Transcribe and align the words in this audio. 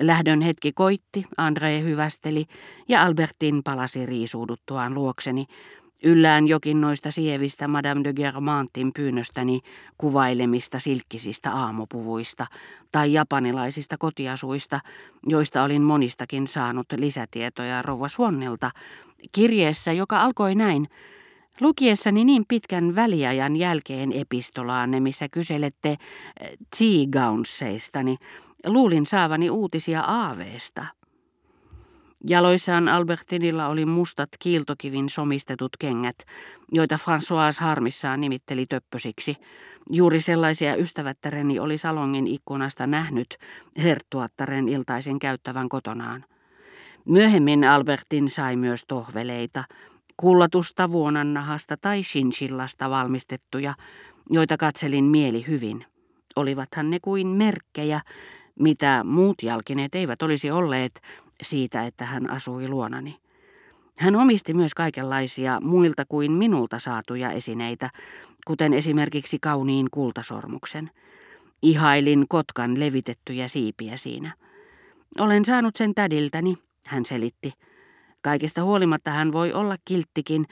Lähdön 0.00 0.40
hetki 0.40 0.72
koitti, 0.72 1.24
Andre 1.36 1.80
hyvästeli 1.80 2.44
ja 2.88 3.02
Albertin 3.02 3.62
palasi 3.62 4.06
riisuuduttuaan 4.06 4.94
luokseni, 4.94 5.46
yllään 6.04 6.48
jokin 6.48 6.80
noista 6.80 7.10
sievistä 7.10 7.68
Madame 7.68 8.04
de 8.04 8.12
Germantin 8.12 8.92
pyynnöstäni 8.92 9.60
kuvailemista 9.98 10.78
silkkisistä 10.78 11.52
aamupuvuista 11.52 12.46
tai 12.92 13.12
japanilaisista 13.12 13.98
kotiasuista, 13.98 14.80
joista 15.26 15.62
olin 15.62 15.82
monistakin 15.82 16.46
saanut 16.46 16.86
lisätietoja 16.96 17.82
rouva 17.82 18.08
Suonnilta, 18.08 18.70
kirjeessä, 19.32 19.92
joka 19.92 20.20
alkoi 20.20 20.54
näin. 20.54 20.88
Lukiessani 21.60 22.24
niin 22.24 22.44
pitkän 22.48 22.94
väliajan 22.94 23.56
jälkeen 23.56 24.12
epistolaanne, 24.12 25.00
missä 25.00 25.28
kyselette 25.28 25.96
tea 26.78 27.06
luulin 28.66 29.06
saavani 29.06 29.50
uutisia 29.50 30.00
aaveesta. 30.00 30.86
Jaloissaan 32.26 32.88
Albertinilla 32.88 33.66
oli 33.66 33.86
mustat 33.86 34.28
kiiltokivin 34.38 35.08
somistetut 35.08 35.76
kengät, 35.78 36.16
joita 36.72 36.96
François 36.96 37.60
harmissaan 37.60 38.20
nimitteli 38.20 38.66
töppösiksi. 38.66 39.36
Juuri 39.90 40.20
sellaisia 40.20 40.76
ystävättäreni 40.76 41.58
oli 41.58 41.78
salongin 41.78 42.26
ikkunasta 42.26 42.86
nähnyt 42.86 43.36
herttuattaren 43.82 44.68
iltaisen 44.68 45.18
käyttävän 45.18 45.68
kotonaan. 45.68 46.24
Myöhemmin 47.04 47.64
Albertin 47.64 48.30
sai 48.30 48.56
myös 48.56 48.84
tohveleita, 48.88 49.64
kullatusta 50.16 50.92
vuonannahasta 50.92 51.76
tai 51.76 52.02
shinchillasta 52.02 52.90
valmistettuja, 52.90 53.74
joita 54.30 54.56
katselin 54.56 55.04
mieli 55.04 55.44
hyvin. 55.48 55.84
Olivathan 56.36 56.90
ne 56.90 56.98
kuin 57.02 57.26
merkkejä, 57.26 58.00
mitä 58.58 59.04
muut 59.04 59.42
jalkineet 59.42 59.94
eivät 59.94 60.22
olisi 60.22 60.50
olleet 60.50 61.00
siitä, 61.42 61.86
että 61.86 62.04
hän 62.04 62.30
asui 62.30 62.68
luonani. 62.68 63.16
Hän 64.00 64.16
omisti 64.16 64.54
myös 64.54 64.74
kaikenlaisia 64.74 65.60
muilta 65.60 66.04
kuin 66.08 66.32
minulta 66.32 66.78
saatuja 66.78 67.30
esineitä, 67.30 67.90
kuten 68.46 68.74
esimerkiksi 68.74 69.38
kauniin 69.38 69.86
kultasormuksen. 69.90 70.90
Ihailin 71.62 72.26
kotkan 72.28 72.80
levitettyjä 72.80 73.48
siipiä 73.48 73.96
siinä. 73.96 74.34
Olen 75.18 75.44
saanut 75.44 75.76
sen 75.76 75.94
tädiltäni, 75.94 76.58
hän 76.86 77.04
selitti. 77.04 77.52
Kaikesta 78.22 78.64
huolimatta 78.64 79.10
hän 79.10 79.32
voi 79.32 79.52
olla 79.52 79.76
kilttikin. 79.84 80.46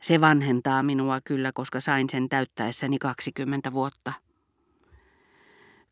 Se 0.00 0.20
vanhentaa 0.20 0.82
minua 0.82 1.20
kyllä, 1.24 1.50
koska 1.54 1.80
sain 1.80 2.10
sen 2.10 2.28
täyttäessäni 2.28 2.98
20 2.98 3.72
vuotta. 3.72 4.12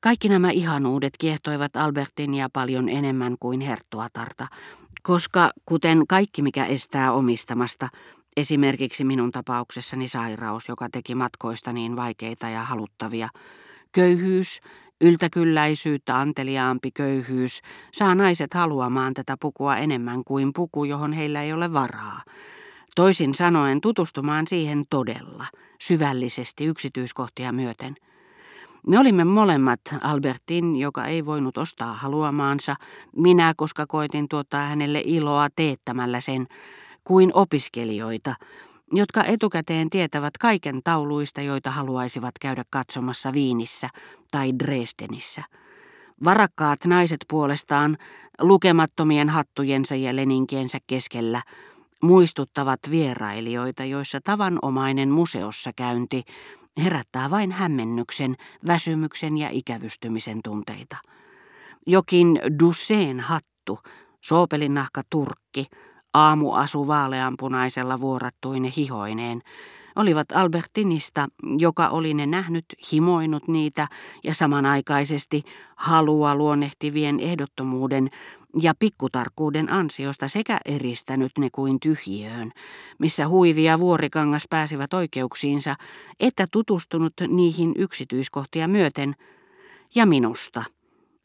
Kaikki 0.02 0.28
nämä 0.28 0.50
ihanuudet 0.50 1.12
kiehtoivat 1.18 1.76
Albertinia 1.76 2.48
paljon 2.52 2.88
enemmän 2.88 3.36
kuin 3.40 3.60
Herttuatarta, 3.60 4.46
koska 5.02 5.50
kuten 5.66 6.06
kaikki 6.08 6.42
mikä 6.42 6.66
estää 6.66 7.12
omistamasta, 7.12 7.88
esimerkiksi 8.36 9.04
minun 9.04 9.30
tapauksessani 9.30 10.08
sairaus, 10.08 10.68
joka 10.68 10.88
teki 10.92 11.14
matkoista 11.14 11.72
niin 11.72 11.96
vaikeita 11.96 12.48
ja 12.48 12.64
haluttavia, 12.64 13.28
köyhyys, 13.92 14.60
yltäkylläisyyttä 15.00 16.20
anteliaampi 16.20 16.90
köyhyys, 16.90 17.60
saa 17.92 18.14
naiset 18.14 18.54
haluamaan 18.54 19.14
tätä 19.14 19.36
pukua 19.40 19.76
enemmän 19.76 20.24
kuin 20.24 20.52
puku, 20.52 20.84
johon 20.84 21.12
heillä 21.12 21.42
ei 21.42 21.52
ole 21.52 21.72
varaa. 21.72 22.22
Toisin 22.94 23.34
sanoen 23.34 23.80
tutustumaan 23.80 24.46
siihen 24.46 24.84
todella, 24.90 25.46
syvällisesti 25.80 26.64
yksityiskohtia 26.64 27.52
myöten– 27.52 27.94
me 28.86 28.98
olimme 28.98 29.24
molemmat, 29.24 29.80
Albertin, 30.00 30.76
joka 30.76 31.06
ei 31.06 31.26
voinut 31.26 31.58
ostaa 31.58 31.94
haluamaansa, 31.94 32.76
minä, 33.16 33.54
koska 33.56 33.86
koitin 33.86 34.28
tuottaa 34.28 34.66
hänelle 34.66 35.02
iloa 35.04 35.48
teettämällä 35.56 36.20
sen, 36.20 36.46
kuin 37.04 37.30
opiskelijoita, 37.34 38.34
jotka 38.92 39.24
etukäteen 39.24 39.90
tietävät 39.90 40.38
kaiken 40.38 40.80
tauluista, 40.84 41.40
joita 41.40 41.70
haluaisivat 41.70 42.34
käydä 42.40 42.64
katsomassa 42.70 43.32
Viinissä 43.32 43.88
tai 44.30 44.52
Dresdenissä. 44.58 45.42
Varakkaat 46.24 46.84
naiset 46.86 47.24
puolestaan, 47.28 47.96
lukemattomien 48.40 49.28
hattujensa 49.28 49.94
ja 49.94 50.16
leninkiensä 50.16 50.78
keskellä, 50.86 51.42
muistuttavat 52.02 52.80
vierailijoita, 52.90 53.84
joissa 53.84 54.20
tavanomainen 54.24 55.10
museossa 55.10 55.70
käynti 55.76 56.22
herättää 56.76 57.30
vain 57.30 57.52
hämmennyksen, 57.52 58.36
väsymyksen 58.66 59.38
ja 59.38 59.48
ikävystymisen 59.52 60.40
tunteita. 60.44 60.96
Jokin 61.86 62.40
Dusseen 62.60 63.20
hattu, 63.20 63.78
soopelinnahka 64.20 65.02
turkki, 65.10 65.66
aamuasu 66.14 66.86
vaaleanpunaisella 66.86 68.00
vuorattuine 68.00 68.72
hihoineen, 68.76 69.42
olivat 69.96 70.32
Albertinista, 70.32 71.28
joka 71.58 71.88
oli 71.88 72.14
ne 72.14 72.26
nähnyt, 72.26 72.64
himoinut 72.92 73.48
niitä 73.48 73.88
ja 74.24 74.34
samanaikaisesti 74.34 75.42
halua 75.76 76.34
luonnehtivien 76.34 77.20
ehdottomuuden 77.20 78.10
ja 78.62 78.74
pikkutarkkuuden 78.78 79.72
ansiosta 79.72 80.28
sekä 80.28 80.58
eristänyt 80.64 81.32
ne 81.38 81.48
kuin 81.52 81.80
tyhjiöön, 81.80 82.52
missä 82.98 83.28
huivi 83.28 83.64
ja 83.64 83.80
vuorikangas 83.80 84.44
pääsivät 84.50 84.94
oikeuksiinsa, 84.94 85.76
että 86.20 86.46
tutustunut 86.52 87.12
niihin 87.28 87.72
yksityiskohtia 87.76 88.68
myöten, 88.68 89.16
ja 89.94 90.06
minusta, 90.06 90.64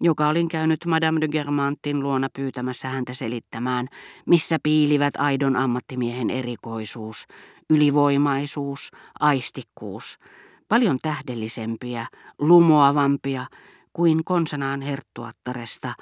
joka 0.02 0.28
olin 0.28 0.48
käynyt 0.48 0.86
Madame 0.86 1.22
de 1.22 1.28
Germantin 1.28 2.04
luona 2.04 2.30
pyytämässä 2.36 2.88
häntä 2.90 3.14
selittämään, 3.14 3.88
missä 4.26 4.58
piilivät 4.64 5.14
aidon 5.18 5.56
ammattimiehen 5.56 6.30
erikoisuus, 6.30 7.28
ylivoimaisuus, 7.70 8.92
aistikkuus, 9.20 10.20
paljon 10.68 10.98
tähdellisempiä, 11.02 12.06
lumoavampia 12.40 13.46
kuin 13.94 14.24
konsanaan 14.24 14.82
herttuattaresta, 14.82 15.94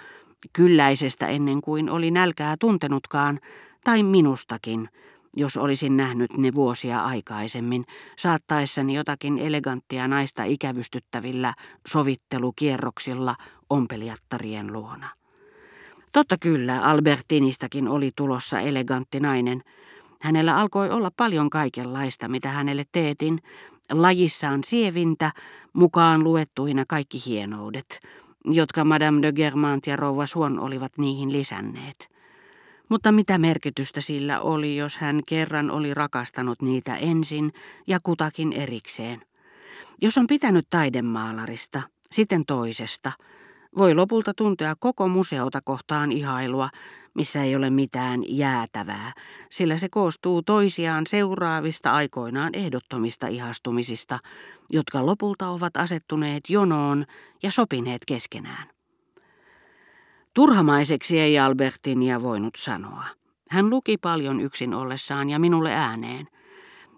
kylläisestä 0.54 1.28
ennen 1.28 1.62
kuin 1.62 1.90
oli 1.90 2.12
nälkää 2.12 2.56
tuntenutkaan, 2.60 3.40
tai 3.84 4.04
minustakin, 4.04 4.90
jos 5.38 5.58
olisin 5.58 5.98
nähnyt 5.98 6.38
ne 6.38 6.56
vuosia 6.56 7.04
aikaisemmin, 7.06 7.86
saattaessani 8.18 8.94
jotakin 8.94 9.40
eleganttia 9.40 10.08
naista 10.08 10.44
ikävystyttävillä 10.44 11.54
sovittelukierroksilla 11.88 13.36
ompelijattarien 13.70 14.74
luona. 14.74 15.10
Totta 16.12 16.36
kyllä, 16.38 16.82
Albertinistakin 16.82 17.88
oli 17.88 18.12
tulossa 18.16 18.60
elegantti 18.60 19.20
nainen. 19.20 19.64
Hänellä 20.24 20.58
alkoi 20.58 20.90
olla 20.90 21.12
paljon 21.18 21.50
kaikenlaista, 21.50 22.28
mitä 22.28 22.50
hänelle 22.50 22.84
teetin, 22.92 23.40
lajissaan 23.92 24.64
sievintä, 24.64 25.32
mukaan 25.74 26.24
luettuina 26.24 26.84
kaikki 26.88 27.22
hienoudet– 27.26 28.00
jotka 28.46 28.84
Madame 28.84 29.22
de 29.22 29.32
Germant 29.32 29.88
ja 29.88 29.96
rouva 29.96 30.26
Suon 30.26 30.60
olivat 30.60 30.98
niihin 30.98 31.32
lisänneet. 31.32 32.10
Mutta 32.90 33.12
mitä 33.12 33.38
merkitystä 33.38 34.02
sillä 34.02 34.42
oli, 34.42 34.78
jos 34.78 34.98
hän 34.98 35.22
kerran 35.28 35.72
oli 35.72 35.94
rakastanut 35.94 36.62
niitä 36.62 36.96
ensin 36.96 37.54
ja 37.88 38.00
kutakin 38.04 38.54
erikseen? 38.54 39.22
Jos 40.02 40.18
on 40.18 40.28
pitänyt 40.28 40.68
taidemaalarista, 40.70 41.82
sitten 42.12 42.46
toisesta, 42.46 43.12
voi 43.78 43.96
lopulta 43.96 44.34
tuntea 44.34 44.76
koko 44.80 45.08
museota 45.08 45.62
kohtaan 45.64 46.12
ihailua, 46.12 46.70
missä 47.14 47.44
ei 47.44 47.56
ole 47.56 47.70
mitään 47.70 48.22
jäätävää, 48.28 49.12
sillä 49.50 49.78
se 49.78 49.90
koostuu 49.90 50.42
toisiaan 50.42 51.08
seuraavista 51.08 51.92
aikoinaan 51.92 52.50
ehdottomista 52.54 53.28
ihastumisista, 53.28 54.20
jotka 54.70 55.06
lopulta 55.06 55.50
ovat 55.50 55.78
asettuneet 55.78 56.44
jonoon 56.50 57.06
ja 57.44 57.52
sopineet 57.52 58.02
keskenään. 58.08 58.68
Turhamaiseksi 60.34 61.20
ei 61.20 61.40
Albertinia 61.40 62.22
voinut 62.22 62.56
sanoa. 62.58 63.04
Hän 63.50 63.70
luki 63.70 63.98
paljon 63.98 64.42
yksin 64.42 64.74
ollessaan 64.74 65.30
ja 65.30 65.40
minulle 65.40 65.74
ääneen. 65.74 66.28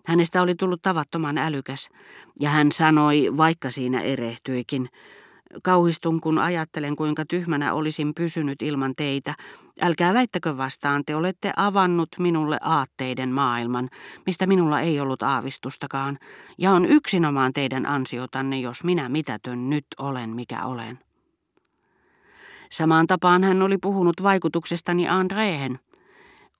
Hänestä 0.06 0.42
oli 0.42 0.56
tullut 0.56 0.82
tavattoman 0.82 1.38
älykäs, 1.38 1.90
ja 2.40 2.50
hän 2.50 2.72
sanoi, 2.72 3.30
vaikka 3.38 3.72
siinä 3.72 4.02
erehtyikin, 4.02 4.90
Kauhistun, 5.64 6.22
kun 6.22 6.40
ajattelen, 6.40 6.96
kuinka 6.96 7.24
tyhmänä 7.30 7.74
olisin 7.74 8.14
pysynyt 8.14 8.62
ilman 8.62 8.94
teitä. 8.98 9.34
Älkää 9.82 10.14
väittäkö 10.14 10.58
vastaan, 10.58 11.04
te 11.06 11.16
olette 11.16 11.54
avannut 11.56 12.10
minulle 12.20 12.58
aatteiden 12.62 13.30
maailman, 13.30 13.90
mistä 14.26 14.48
minulla 14.48 14.82
ei 14.82 15.00
ollut 15.00 15.24
aavistustakaan, 15.24 16.20
ja 16.58 16.72
on 16.72 16.86
yksinomaan 16.86 17.54
teidän 17.54 17.86
ansiotanne, 17.86 18.60
jos 18.60 18.84
minä 18.84 19.10
mitätön 19.10 19.70
nyt 19.70 19.86
olen, 20.00 20.30
mikä 20.30 20.66
olen. 20.66 21.00
Samaan 22.72 23.08
tapaan 23.08 23.44
hän 23.44 23.62
oli 23.62 23.78
puhunut 23.78 24.24
vaikutuksestani 24.24 25.08
Andreen. 25.08 25.80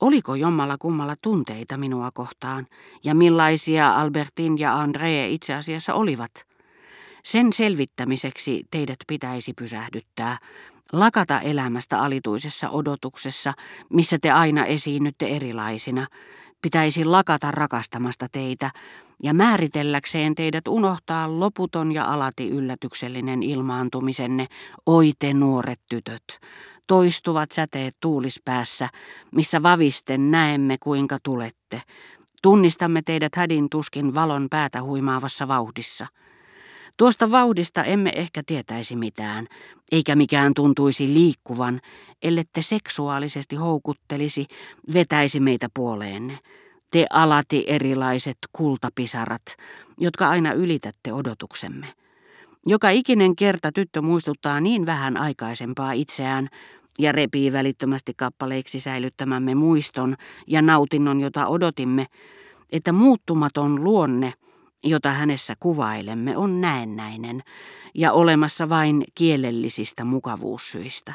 Oliko 0.02 0.36
jommalla 0.36 0.78
kummalla 0.80 1.16
tunteita 1.22 1.78
minua 1.78 2.10
kohtaan, 2.14 2.68
ja 3.04 3.16
millaisia 3.16 3.96
Albertin 3.96 4.60
ja 4.60 4.86
André 4.86 5.30
itse 5.30 5.54
asiassa 5.54 5.94
olivat? 5.94 6.55
Sen 7.26 7.54
selvittämiseksi 7.54 8.64
teidät 8.72 8.96
pitäisi 9.08 9.54
pysähdyttää, 9.54 10.38
lakata 10.94 11.42
elämästä 11.42 12.00
alituisessa 12.00 12.70
odotuksessa, 12.70 13.54
missä 13.90 14.18
te 14.22 14.32
aina 14.32 14.66
esiinnytte 14.66 15.28
erilaisina, 15.28 16.08
pitäisi 16.62 17.06
lakata 17.06 17.52
rakastamasta 17.52 18.28
teitä 18.32 18.72
ja 19.24 19.34
määritelläkseen 19.34 20.36
teidät 20.36 20.68
unohtaa 20.68 21.40
loputon 21.40 21.92
ja 21.92 22.14
alati 22.14 22.50
yllätyksellinen 22.50 23.44
ilmaantumisenne, 23.44 24.48
oi 24.86 25.12
te 25.20 25.34
nuoret 25.34 25.80
tytöt, 25.90 26.24
toistuvat 26.88 27.52
säteet 27.52 27.96
tuulispäässä, 28.00 28.90
missä 29.32 29.64
vavisten 29.64 30.32
näemme 30.32 30.78
kuinka 30.84 31.18
tulette. 31.24 31.82
Tunnistamme 32.42 33.02
teidät 33.02 33.36
hädin 33.36 33.70
tuskin 33.70 34.14
valon 34.14 34.48
päätä 34.50 34.84
huimaavassa 34.84 35.48
vauhdissa. 35.48 36.08
Tuosta 36.98 37.32
vauhdista 37.32 37.84
emme 37.84 38.12
ehkä 38.16 38.44
tietäisi 38.46 38.96
mitään, 38.96 39.48
eikä 39.92 40.16
mikään 40.16 40.54
tuntuisi 40.54 41.14
liikkuvan, 41.14 41.82
ellette 42.24 42.62
seksuaalisesti 42.62 43.56
houkuttelisi, 43.56 44.48
vetäisi 44.94 45.40
meitä 45.40 45.68
puoleenne. 45.74 46.40
Te 46.92 47.06
alati 47.10 47.64
erilaiset 47.68 48.38
kultapisarat, 48.54 49.42
jotka 49.98 50.30
aina 50.30 50.54
ylitätte 50.54 51.14
odotuksemme. 51.14 51.88
Joka 52.66 52.90
ikinen 52.90 53.36
kerta 53.36 53.72
tyttö 53.72 54.02
muistuttaa 54.02 54.62
niin 54.62 54.86
vähän 54.86 55.18
aikaisempaa 55.18 55.92
itseään 55.92 56.50
ja 57.00 57.12
repii 57.12 57.54
välittömästi 57.54 58.14
kappaleiksi 58.18 58.80
säilyttämämme 58.80 59.56
muiston 59.56 60.16
ja 60.48 60.62
nautinnon, 60.62 61.22
jota 61.22 61.48
odotimme, 61.48 62.06
että 62.72 62.92
muuttumaton 62.92 63.84
luonne, 63.84 64.34
jota 64.86 65.12
hänessä 65.12 65.54
kuvailemme, 65.60 66.38
on 66.38 66.62
näennäinen 66.62 67.44
ja 67.94 68.12
olemassa 68.12 68.70
vain 68.70 69.04
kielellisistä 69.16 70.06
mukavuussyistä. 70.06 71.14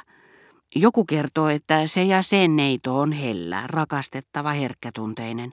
Joku 0.74 1.04
kertoo, 1.04 1.48
että 1.48 1.86
se 1.86 2.04
ja 2.04 2.22
sen 2.22 2.56
neito 2.56 3.00
on 3.00 3.12
hellä, 3.12 3.62
rakastettava, 3.66 4.50
herkkätunteinen. 4.50 5.52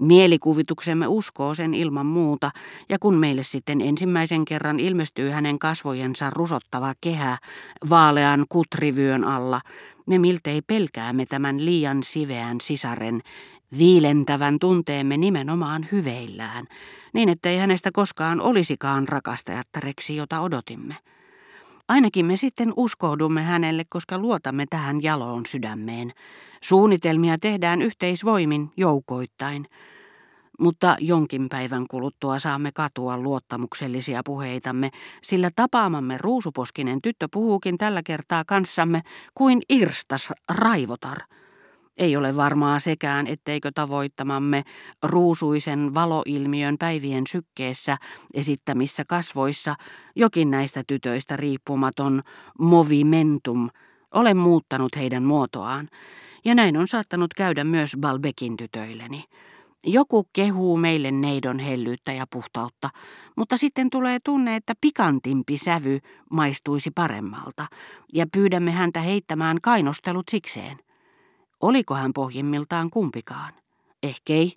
Mielikuvituksemme 0.00 1.06
uskoo 1.06 1.54
sen 1.54 1.74
ilman 1.74 2.06
muuta, 2.06 2.50
ja 2.88 2.98
kun 2.98 3.14
meille 3.14 3.42
sitten 3.42 3.80
ensimmäisen 3.80 4.44
kerran 4.44 4.80
ilmestyy 4.80 5.30
hänen 5.30 5.58
kasvojensa 5.58 6.30
rusottava 6.30 6.92
kehä 7.00 7.38
vaalean 7.90 8.44
kutrivyön 8.48 9.24
alla, 9.24 9.60
me 10.06 10.18
miltei 10.18 10.62
pelkäämme 10.62 11.26
tämän 11.26 11.64
liian 11.64 12.02
siveän 12.02 12.60
sisaren, 12.60 13.22
viilentävän 13.78 14.58
tunteemme 14.58 15.16
nimenomaan 15.16 15.86
hyveillään, 15.92 16.66
niin 17.12 17.28
ettei 17.28 17.58
hänestä 17.58 17.90
koskaan 17.92 18.40
olisikaan 18.40 19.08
rakastajattareksi, 19.08 20.16
jota 20.16 20.40
odotimme. 20.40 20.96
Ainakin 21.88 22.26
me 22.26 22.36
sitten 22.36 22.72
uskoudumme 22.76 23.42
hänelle, 23.42 23.84
koska 23.88 24.18
luotamme 24.18 24.64
tähän 24.70 25.02
jaloon 25.02 25.46
sydämeen. 25.46 26.12
Suunnitelmia 26.62 27.38
tehdään 27.38 27.82
yhteisvoimin 27.82 28.70
joukoittain. 28.76 29.66
Mutta 30.58 30.96
jonkin 31.00 31.48
päivän 31.48 31.86
kuluttua 31.90 32.38
saamme 32.38 32.70
katua 32.74 33.18
luottamuksellisia 33.18 34.22
puheitamme, 34.24 34.90
sillä 35.22 35.50
tapaamamme 35.56 36.18
ruusuposkinen 36.18 37.02
tyttö 37.02 37.28
puhuukin 37.32 37.78
tällä 37.78 38.02
kertaa 38.04 38.44
kanssamme 38.46 39.02
kuin 39.34 39.62
irstas 39.68 40.32
raivotar– 40.48 41.18
ei 41.98 42.16
ole 42.16 42.36
varmaa 42.36 42.78
sekään, 42.78 43.26
etteikö 43.26 43.70
tavoittamamme 43.74 44.62
ruusuisen 45.02 45.94
valoilmiön 45.94 46.76
päivien 46.78 47.26
sykkeessä 47.26 47.96
esittämissä 48.34 49.04
kasvoissa 49.08 49.74
jokin 50.16 50.50
näistä 50.50 50.82
tytöistä 50.86 51.36
riippumaton 51.36 52.22
movimentum 52.58 53.70
ole 54.14 54.34
muuttanut 54.34 54.96
heidän 54.96 55.22
muotoaan, 55.22 55.88
ja 56.44 56.54
näin 56.54 56.76
on 56.76 56.88
saattanut 56.88 57.34
käydä 57.34 57.64
myös 57.64 57.96
Balbekin 58.00 58.56
tytöilleni. 58.56 59.24
Joku 59.84 60.28
kehuu 60.32 60.76
meille 60.76 61.10
neidon 61.10 61.58
hellyyttä 61.58 62.12
ja 62.12 62.26
puhtautta, 62.32 62.90
mutta 63.36 63.56
sitten 63.56 63.90
tulee 63.90 64.18
tunne, 64.24 64.56
että 64.56 64.72
pikantimpi 64.80 65.58
sävy 65.58 65.98
maistuisi 66.30 66.90
paremmalta, 66.90 67.66
ja 68.12 68.26
pyydämme 68.32 68.70
häntä 68.70 69.00
heittämään 69.00 69.58
kainostelut 69.62 70.28
sikseen. 70.30 70.78
Oliko 71.62 71.94
hän 71.94 72.12
pohjimmiltaan 72.12 72.90
kumpikaan? 72.90 73.52
Ehkei, 74.02 74.52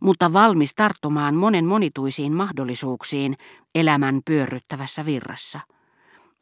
mutta 0.00 0.32
valmis 0.32 0.74
tarttumaan 0.74 1.34
monen 1.34 1.64
monituisiin 1.64 2.32
mahdollisuuksiin 2.32 3.36
elämän 3.74 4.20
pyörryttävässä 4.24 5.04
virrassa. 5.04 5.60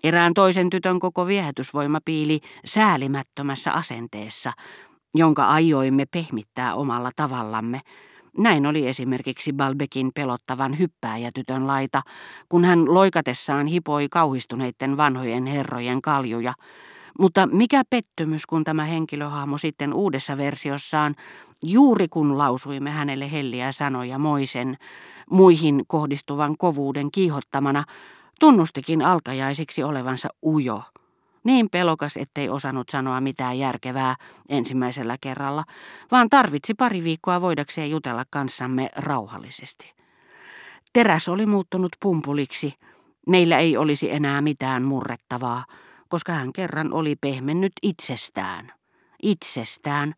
Erään 0.04 0.34
toisen 0.34 0.70
tytön 0.70 0.98
koko 0.98 1.26
viehätysvoima 1.26 1.98
piili 2.04 2.40
säälimättömässä 2.64 3.72
asenteessa, 3.72 4.52
jonka 5.14 5.46
aioimme 5.46 6.06
pehmittää 6.10 6.74
omalla 6.74 7.10
tavallamme. 7.16 7.80
Näin 8.38 8.66
oli 8.66 8.88
esimerkiksi 8.88 9.52
Balbekin 9.52 10.10
pelottavan 10.14 10.78
hyppääjätytön 10.78 11.66
laita, 11.66 12.02
kun 12.48 12.64
hän 12.64 12.94
loikatessaan 12.94 13.66
hipoi 13.66 14.08
kauhistuneiden 14.10 14.96
vanhojen 14.96 15.46
herrojen 15.46 16.02
kaljuja, 16.02 16.52
mutta 17.18 17.46
mikä 17.46 17.82
pettymys, 17.90 18.46
kun 18.46 18.64
tämä 18.64 18.84
henkilöhahmo 18.84 19.58
sitten 19.58 19.94
uudessa 19.94 20.36
versiossaan, 20.36 21.14
juuri 21.64 22.08
kun 22.08 22.38
lausuimme 22.38 22.90
hänelle 22.90 23.32
helliä 23.32 23.72
sanoja 23.72 24.18
moisen, 24.18 24.76
muihin 25.30 25.82
kohdistuvan 25.86 26.56
kovuuden 26.56 27.10
kiihottamana, 27.10 27.84
tunnustikin 28.40 29.02
alkajaisiksi 29.02 29.82
olevansa 29.82 30.28
ujo. 30.46 30.82
Niin 31.44 31.68
pelokas, 31.70 32.16
ettei 32.16 32.48
osannut 32.48 32.88
sanoa 32.88 33.20
mitään 33.20 33.58
järkevää 33.58 34.16
ensimmäisellä 34.48 35.16
kerralla, 35.20 35.64
vaan 36.10 36.28
tarvitsi 36.30 36.74
pari 36.74 37.04
viikkoa 37.04 37.40
voidakseen 37.40 37.90
jutella 37.90 38.24
kanssamme 38.30 38.88
rauhallisesti. 38.96 39.92
Teräs 40.92 41.28
oli 41.28 41.46
muuttunut 41.46 41.92
pumpuliksi. 42.02 42.74
Meillä 43.26 43.58
ei 43.58 43.76
olisi 43.76 44.12
enää 44.12 44.40
mitään 44.40 44.82
murrettavaa 44.82 45.64
koska 46.12 46.32
hän 46.32 46.52
kerran 46.52 46.92
oli 46.92 47.16
pehmennyt 47.16 47.72
itsestään. 47.82 48.72
Itsestään, 49.22 50.14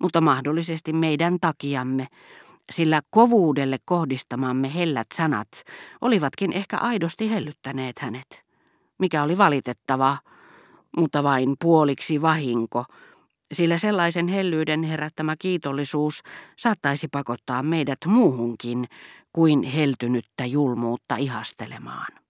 mutta 0.00 0.20
mahdollisesti 0.20 0.92
meidän 0.92 1.36
takiamme, 1.40 2.06
sillä 2.72 3.00
kovuudelle 3.10 3.78
kohdistamamme 3.84 4.74
hellät 4.74 5.06
sanat 5.14 5.48
olivatkin 6.00 6.52
ehkä 6.52 6.78
aidosti 6.78 7.30
hellyttäneet 7.30 7.98
hänet. 7.98 8.44
Mikä 8.98 9.22
oli 9.22 9.38
valitettavaa, 9.38 10.18
mutta 10.96 11.22
vain 11.22 11.54
puoliksi 11.62 12.22
vahinko, 12.22 12.84
sillä 13.52 13.78
sellaisen 13.78 14.28
hellyyden 14.28 14.82
herättämä 14.82 15.36
kiitollisuus 15.38 16.22
saattaisi 16.58 17.08
pakottaa 17.08 17.62
meidät 17.62 17.98
muuhunkin 18.06 18.84
kuin 19.32 19.62
heltynyttä 19.62 20.44
julmuutta 20.44 21.16
ihastelemaan. 21.16 22.22